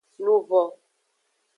Luvo. 0.25 0.61